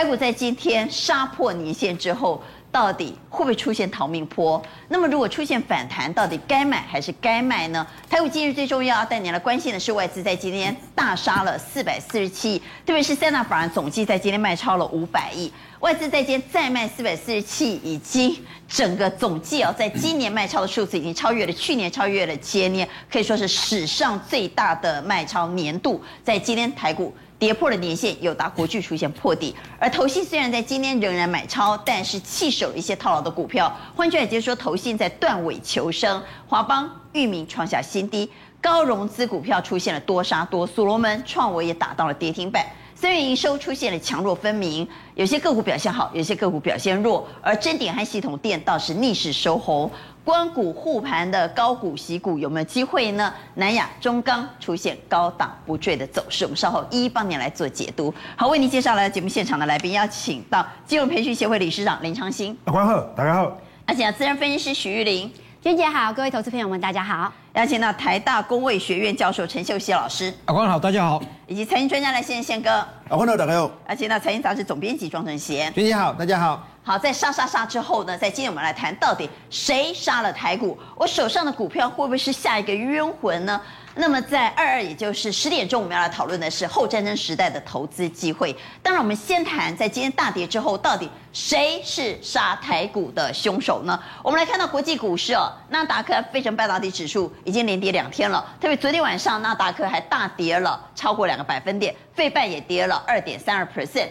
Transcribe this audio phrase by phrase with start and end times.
[0.00, 2.42] 台股在今天杀破年线之后。
[2.72, 4.62] 到底会不会出现逃命坡？
[4.86, 7.84] 那么如果出现反弹，到底该买还是该卖呢？
[8.08, 18.38] 台股今日最重要，带您来关心的是外资在今天大杀了四百四十七亿，特别是三大法人总计在今天卖超了五百亿，外资在今天再卖四百四十七亿，已经
[18.68, 27.12] 整个总计哦，在今年卖超的数字已经超越了去年，超越了前年，可以说是史上最大的卖超年度，在今天台股。
[27.40, 33.74] 跌破了年线，有达国巨出现破底，而投信虽然在今天仍然买超，但是弃守了一些套牢的股票。
[33.96, 36.22] 换句话就是说，投信在断尾求生。
[36.46, 42.62] 华邦、裕民创下新低，高融资股票出现了多杀多，所罗门、创维也打到了跌停板。
[42.94, 49.90] 三月营收出现了强弱分明，有些个股表现好，有些个股表现弱，而臻典和系统电倒是逆势收红。
[50.22, 53.32] 官股护盘的高股息股有没有机会呢？
[53.54, 58.12] 南亚、中钢出现高档不坠的走势，我们稍后一一帮您来做解读。
[58.36, 62.56] 好，为您介绍了节目现场的来宾，邀请到金融培训协会理事长林昌兴。
[62.64, 63.56] 阿关好，大家好。
[63.86, 65.32] 而且资深分析师许玉玲。
[65.62, 67.32] 娟姐好，各位投资朋友们大家好。
[67.54, 70.32] 邀请到台大工卫学院教授陈秀熙老师。
[70.44, 71.20] 阿光好，大家好。
[71.48, 72.70] 以及财经专家来线宪哥。
[73.08, 73.68] 阿光好，大家好。
[73.84, 75.72] 而且呢，财经杂志总编辑庄承贤。
[75.74, 76.64] 娟姐好，大家好。
[76.82, 80.78] 好，在杀杀杀之后呢，在今天我们来谈到底谁杀了台股？
[80.94, 83.60] 我手上的股票会不会是下一个冤魂呢？
[83.96, 88.56] 那么在二二，也就是十点钟，我们要来讨论的是后战争时代的投资机会。
[88.82, 94.00] 当然，我们先谈在今天大跌之后，到底谁是杀台股的凶手呢？
[94.22, 104.08] 我们来看到国际股市哦，纳达克非城半导体指数已经连跌两天了，特别昨天晚上纳达克还大跌了超过两个百分点，费半也跌了二点三二 percent。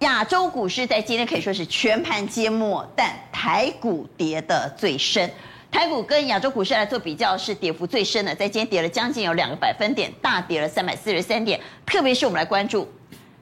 [0.00, 5.30] 亚洲股市在今天可以说是全盘皆墨，但台股跌得最深。
[5.70, 11.58] 台股跟亚洲股市来做比较，是跌幅最深的，在今天跌了将近有两个百分点，大跌了三百四十三点。
[11.84, 12.88] 特别是我们来关注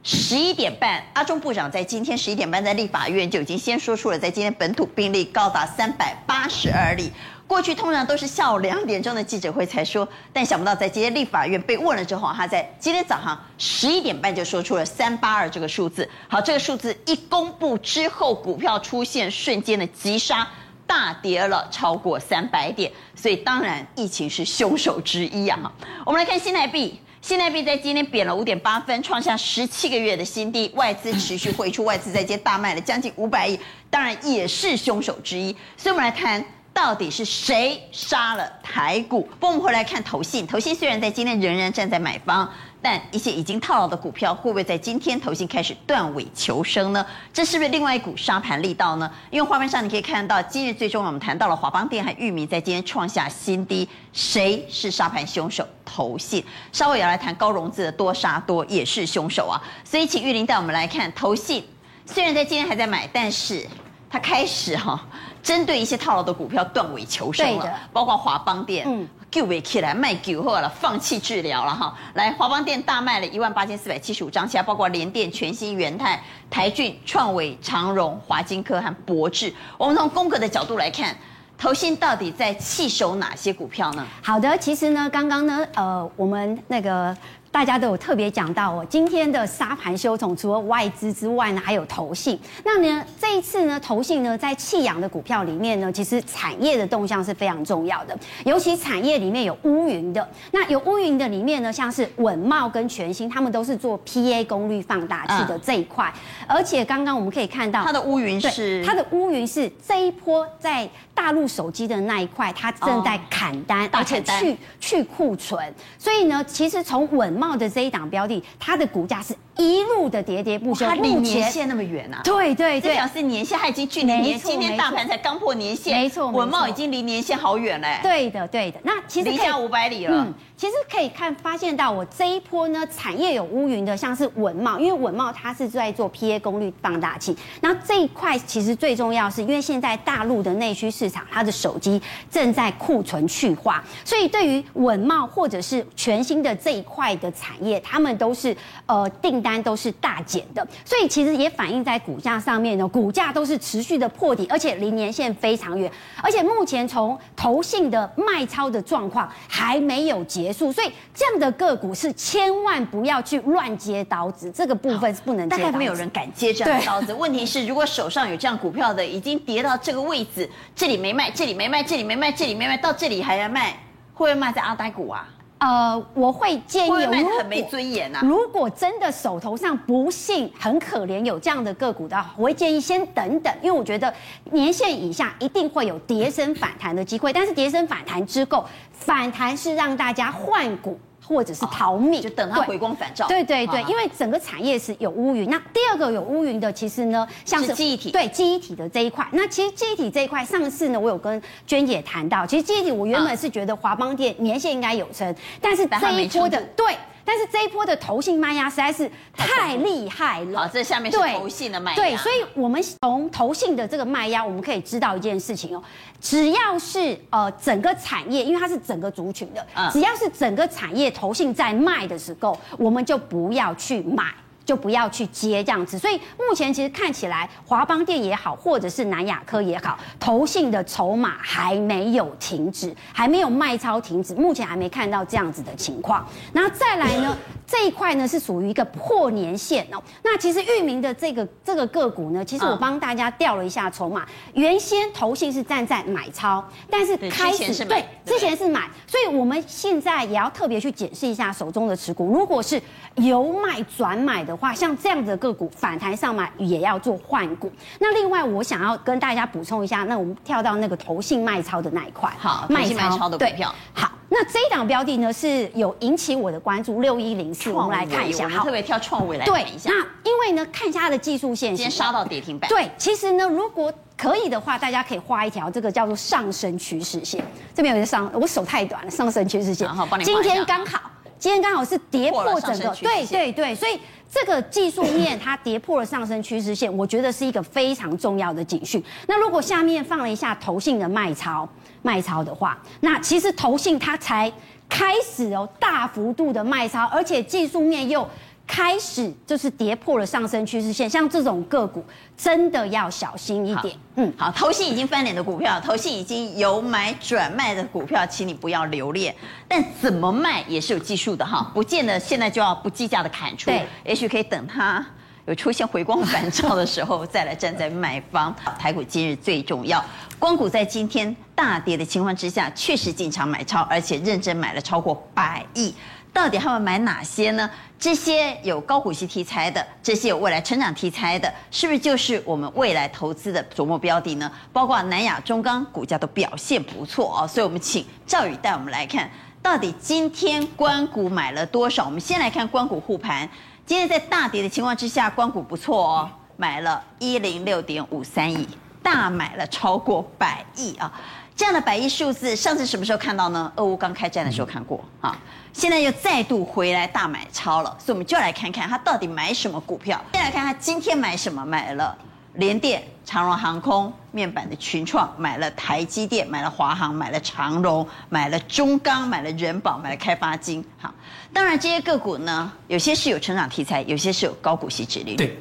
[0.05, 7.13] 十一点半，阿中部长在今天十一点半在立法院就已经先说出了，在今天本土病例高达三百八十二例。
[7.47, 16.09] 过去通常都是下午两点钟的记者会才说，但想不到在今天立法院被问了之后，他在今天早上十一点半就说出了三八二这个数字。
[16.27, 20.49] 好，这个数字一公布之后，股票出现瞬间的急杀，
[20.85, 22.91] 大跌了超过三百点。
[23.15, 25.73] 所以当然，疫情是凶手之一啊！
[26.05, 30.71] 我们来看新台币，现在币在今天贬了五点八分，创下十七个月的新低。
[30.75, 35.57] 外资持续汇出，外资在今天大卖了将近五百亿，当然也是凶手之一。
[35.77, 36.45] 所以我们来看。
[36.75, 39.29] 到底是谁杀了台股？
[39.39, 42.51] 不过我们回来看投信，投信虽然在今天仍然站在买方，
[42.81, 47.05] 但一些已经套牢的股票，会不会在今天投信开始断尾求生呢？
[47.33, 49.11] 这是不是另外一股杀盘力道呢？
[49.31, 55.67] 因为画面上你可以看到，今日最终我们谈到了华邦电和裕民在今天创下新低，谁是杀盘凶手？
[55.85, 56.43] 投信。
[56.73, 59.61] 稍后也要来谈高融资的多杀多也是凶手啊！
[59.85, 61.63] 所以请玉玲带我们来看投信，
[62.07, 63.67] 虽然在今天还在买，但是
[64.09, 65.07] 它开始哈。
[65.43, 71.95] 针对一些套牢的股票断尾求生了，包括华邦电，嗯，救不起来卖救后了，放弃治疗了哈。
[72.15, 79.53] 来，华邦电大卖了一万八千四百七十五张，其他包括联电、全新、元泰、台骏、创伟、长荣、华金科和博智。
[79.77, 81.17] 我们从功课的角度来看，
[81.59, 84.07] 投信到底在弃守哪些股票呢？
[84.23, 87.17] 好的，其实呢，刚刚呢，呃，我们那个。
[87.53, 92.41] 大家都有特别讲到哦，今天的沙盘凶手除了外资之外呢，还有投信。
[92.65, 98.19] 那呢，这一次呢，投信呢在弃养的股票里面呢，其实产业的动向是非常重要的。
[98.47, 106.11] 尤其产业里面有乌云的，那有乌云的里面呢，像是稳茂跟全新，他们都是做 PA 功率放大器的这一块。
[106.49, 115.63] 而且刚刚我们可以看到，它的乌云是它的乌云是这一波在大陆手机的那一块，它正在砍单，而且去去库存。
[115.99, 120.87] 所以呢，其实从稳懋的这一档标的，它的股价是一路的跌跌不休。
[120.87, 122.21] 它离年限那么远啊？
[122.23, 127.99] 对对对，这表示年限它已经距离年，今天大盘才刚破年限，没错，文茂已经离年限好远嘞。
[128.03, 130.15] 对的对的，那其实离下五百里了。
[130.15, 130.33] 嗯
[130.63, 137.37] 其实可以看发现到，我这一波呢，产业有乌云的，像是稳懋，因为稳懋它是在做 PA 功率放大器。
[137.63, 142.01] 那这一块其实最重要是，因为现在大陆的内需市场，它的手机
[142.31, 148.57] 正在库存去化，所以对于稳懋或者是全新的这一块的产业，他们都是
[148.87, 155.91] 呃订单都是大减的，所以其实也反映在股价上面呢，股价都是持续的破底，而且离年线非常远，
[156.23, 160.52] 而且目前从投信的卖超的状况还没有结。
[160.53, 165.57] 所以这样的个股是千万不要去乱接刀子，这个部分是不能接。
[165.57, 167.15] 大概没有人敢接这样的刀子。
[167.15, 173.71] 问题是，如果手上有这样股票的，已经跌到这个位置，这里没卖，这里没卖，这里没卖，这里没卖，到这里还要卖，
[174.13, 175.29] 会不会卖在阿呆股啊？
[175.63, 178.19] 呃，我会建议，如果很没尊严呐。
[178.25, 184.13] 如果真的手头上不幸很可怜有这样的个股的话，我会建议先等等，因为我觉得
[184.51, 190.99] 年线以下一定会有跌升反弹的机会，但是跌升反弹之后，反弹是让大家换股。
[191.27, 193.27] 或者是逃命，就等它回光返照。
[193.29, 195.49] 对对对，因为整个产业是有乌云。
[195.49, 199.27] 那第二个有乌云的，其实呢，像是记忆体，对记忆体的这一块。
[199.33, 206.97] 那其实记忆体这一块，上次呢，我有跟娟姐谈到，其实记忆体我原本是觉得华邦店年限应该有撑，但是这一波的对。
[207.25, 210.61] 但是这一波的投信卖压实在是太厉害了。
[210.61, 211.97] 好，这下面是投信的卖压。
[211.97, 215.83] 对，所以我们从投信的这个卖压，我们可以知道一件事情哦，
[216.21, 224.25] 只要是呃整个产业，因为它是整个族群的，只要是整个产业投信在卖的时候，我们就不要去买。
[224.65, 236.25] 就不要去接这样子，所以目前其实看起来华邦电也好，或者是南亚科也好，投信的筹码还没有停止，还没有卖超停止，目前还没看到这样子的情况。
[236.53, 237.37] 然后再来呢，
[237.67, 240.01] 这一块呢是属于一个破年线哦。
[240.23, 244.25] 那其实域名的这个这个个股呢，其实我帮大家调了一下筹码，
[244.55, 252.81] 原先投信是站在买超，但是开始对之前是买，所以我们现在也要特别去检视一下手中的持股，如果是
[253.17, 254.52] 由卖转买的。
[254.53, 257.73] 的话，像这样的个股反弹上嘛也要做换股。
[257.99, 263.75] 那另外，我想要跟大家补充一下，那我们跳到那个投信卖超的那一块，好，卖超，的股票。
[263.95, 269.91] 好，那这一档标的呢是有引起我的关注，六一零四，我们来看一下，好，特别挑创维来看一下。
[269.91, 272.69] 那因为呢，看一下它的技术线，今天杀到跌停板。
[272.69, 277.43] 对，其实呢，如果可以的话，大家可以画一条这个叫做上升趋势线。
[277.75, 279.89] 这边有一个上，我手太短了，上升趋势线。
[279.89, 280.25] 好，帮你。
[280.25, 281.11] 今天刚好，
[281.43, 283.99] 今天刚好是跌破整个，对对对，所以。
[284.35, 289.05] 这个技术面它跌破了上升趋势线，我觉得是一个非常重要的警讯。
[289.27, 291.69] 那如果下面放了一下投信的卖超
[292.01, 294.51] 卖超的话，那其实投信它才
[294.89, 298.27] 开始哦大幅度的卖超，而且技术面又。
[298.75, 302.03] 开始就是跌破了上升趋势线，像这种个股
[302.35, 303.95] 真的要小心一点。
[304.15, 309.35] 嗯，好，投信已经翻脸的股票，投信已经由买转卖的股票，请你不要留恋。
[309.69, 315.05] 但怎么卖也是有技术的哈， 不见得现在就要不计价的砍出，对，也许可以等它
[315.45, 318.57] 有出现回光返照的时候再来站在买方。
[318.81, 320.03] 台股今日最重要，
[320.39, 325.95] 光谷在今天大跌的情况之下，确实进场买超，而且认真买了超过百亿。
[326.33, 327.69] 到底他们买哪些呢？
[327.99, 334.51] 这些有高股息题材的，这些有未来成长题材的，是不是就是我们未来投资的琢磨标的呢？
[334.73, 339.31] 包括南亚、中钢股价都表现不错哦，所以我们请赵宇带我们来看，
[339.61, 342.07] 到底今天官股买了多少？
[342.07, 343.49] 我们先来看官股护盘，
[343.85, 348.67] 今天在大跌的情况之下，官股不错哦，买了一零六点五三亿，
[349.03, 351.13] 大买了超过百亿啊。
[351.55, 353.71] 这样的百亿数字，上次什么时候看到呢？
[353.77, 355.39] 俄乌刚开战的时候看过啊，
[355.73, 360.21] 现在又再度回来大买超了，所以我们就来看看他到底买什么股票。
[360.33, 362.17] 先来看他今天买什么，买了
[362.55, 370.85] 联电、长荣航空、面板的群创，买了台积电，买了华航，买了长荣，买了中钢，买了人保，买了开发金。
[370.99, 371.13] 好，
[371.53, 375.37] 当然这些个股呢，有些是有成长题材，有些是有高股息殖利率。
[375.37, 375.59] 对。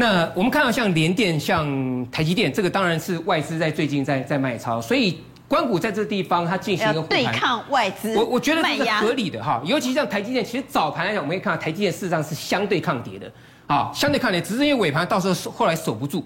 [0.00, 5.18] 那我们看到像联电、像台积电，这个当然是外资在最近在在卖超，所以
[5.48, 9.60] 关谷在这个地方它进行一个对抗外资，我我觉得这是合理的哈。
[9.64, 13.28] 尤其像台积电，其实早盘来讲，我们可以看到台积电事实上是相对抗跌的，
[13.66, 16.24] 啊，相对抗跌，只是因为尾盘到时候后来守不住，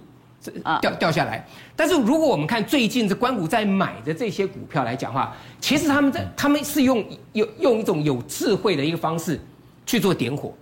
[0.82, 1.42] 掉掉下来。
[1.75, 9.40] 但是如果我们看最近这关谷在买的这些股票来讲的话，其实他们在他们是用有用一种有智慧的一个方式
[9.87, 10.52] 去做点火。